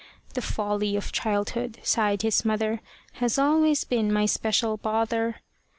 "The 0.33 0.41
folly 0.41 0.95
of 0.95 1.11
childhood," 1.11 1.77
sighed 1.83 2.23
his 2.23 2.43
mother, 2.43 2.81
"Has 3.21 3.37
always 3.37 3.83
been 3.83 4.11
my 4.11 4.23
especial 4.23 4.77
bother." 4.77 5.43